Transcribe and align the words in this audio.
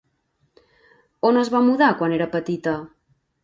On 1.31 1.39
es 1.43 1.53
va 1.57 1.63
mudar 1.67 1.93
quan 2.03 2.19
era 2.19 2.31
petita? 2.35 2.77